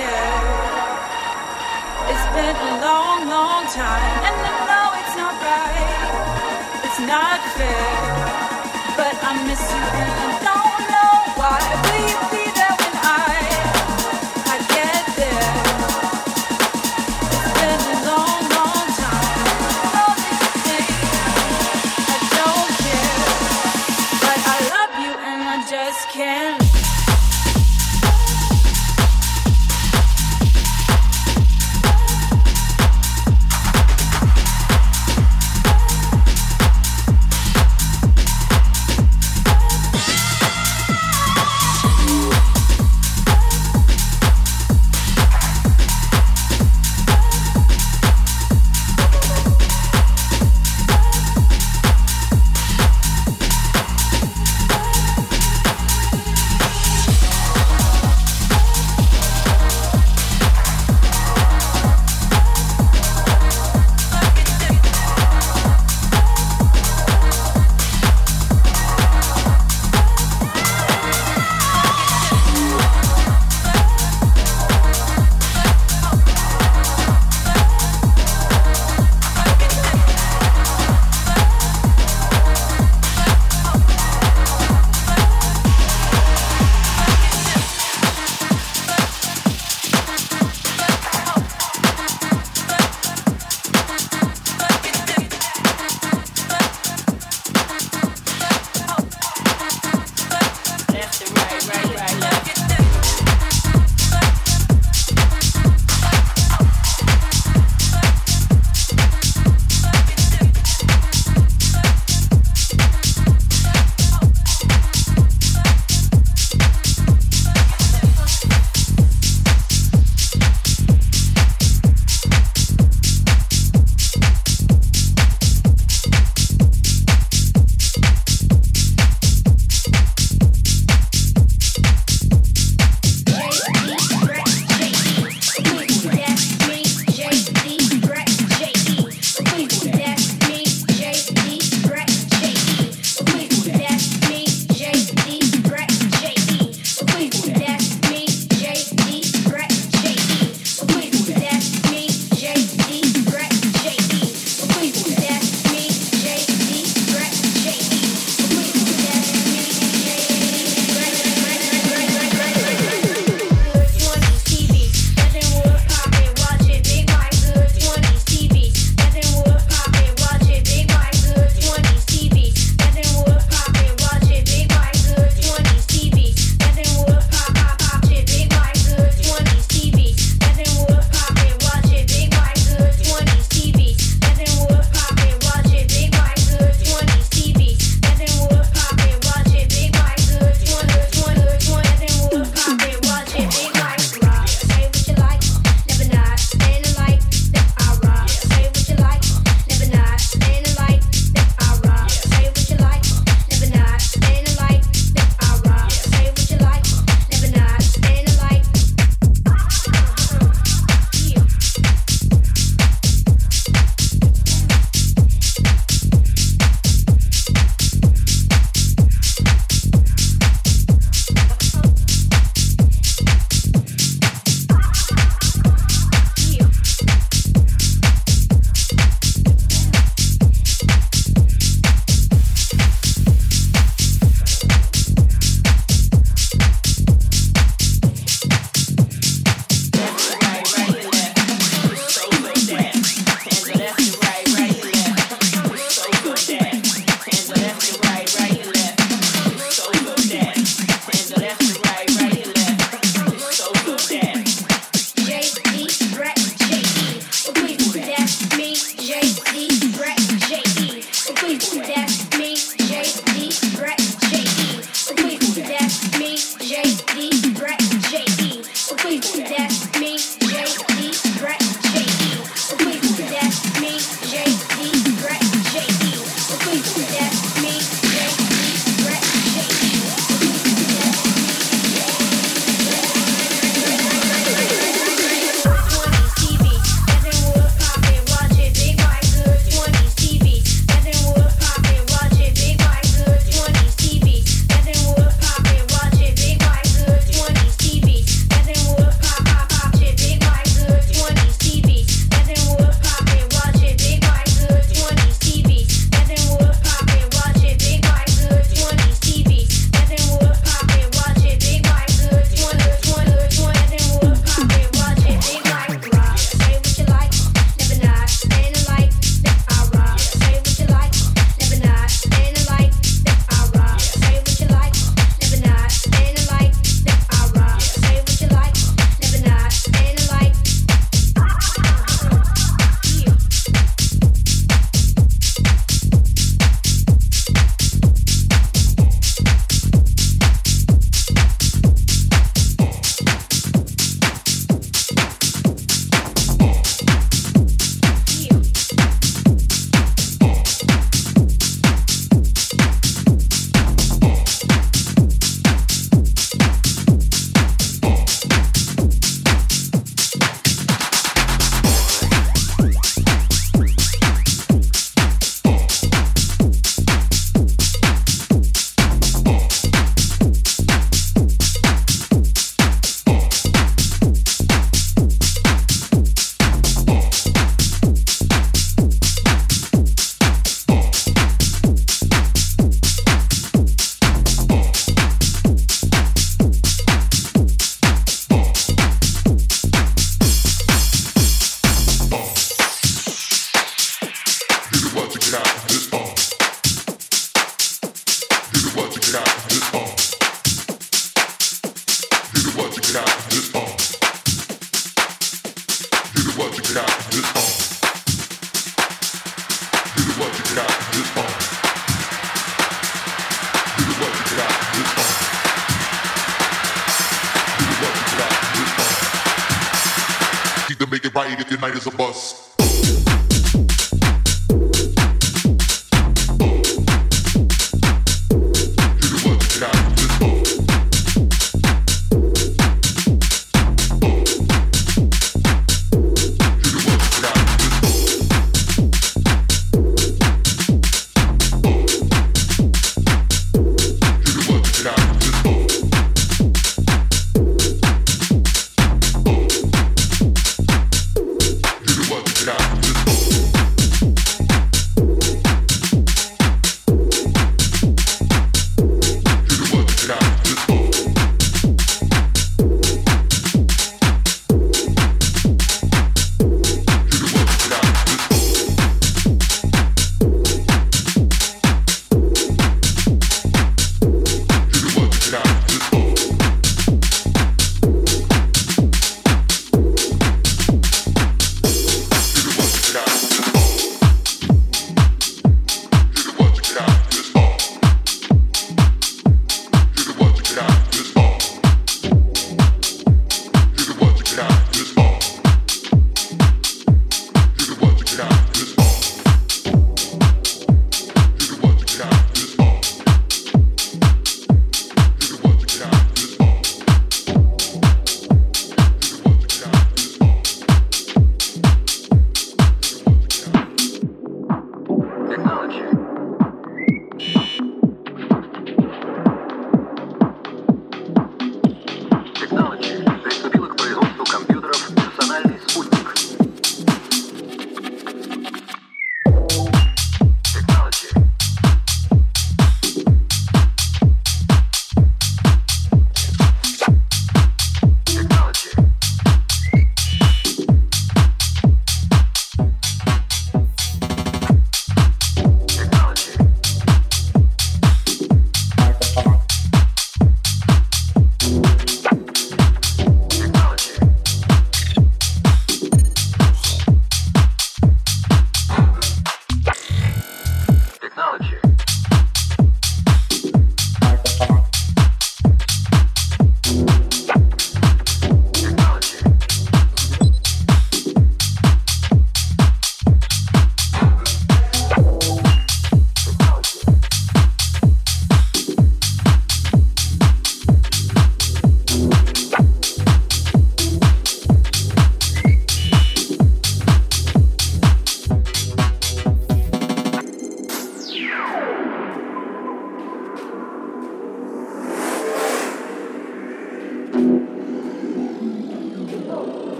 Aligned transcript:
There. 0.00 0.40
It's 2.10 2.26
been 2.34 2.56
a 2.56 2.70
long, 2.86 3.28
long 3.28 3.62
time, 3.68 4.12
and 4.28 4.36
I 4.48 4.54
know 4.68 4.88
it's 5.00 5.14
not 5.20 5.34
right. 5.48 6.10
It's 6.86 7.00
not 7.12 7.40
fair, 7.56 7.90
but 8.96 9.14
I 9.28 9.30
miss 9.46 9.62
you 9.72 10.29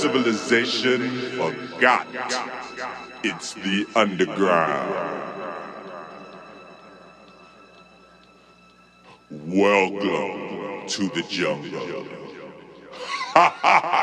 civilization 0.00 1.10
forgot. 1.36 2.06
It's 3.22 3.52
the 3.52 3.86
underground. 3.94 4.94
Welcome 9.30 10.88
to 10.88 11.08
the 11.08 11.22
jungle. 11.28 12.06
Ha 13.34 13.54
ha 13.60 13.80
ha 13.80 13.99